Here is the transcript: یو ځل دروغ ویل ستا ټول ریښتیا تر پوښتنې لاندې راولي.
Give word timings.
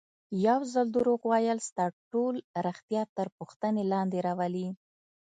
یو 0.45 0.59
ځل 0.73 0.87
دروغ 0.95 1.21
ویل 1.31 1.59
ستا 1.69 1.85
ټول 2.11 2.35
ریښتیا 2.65 3.01
تر 3.17 3.27
پوښتنې 3.37 3.83
لاندې 3.91 4.17
راولي. 4.27 4.67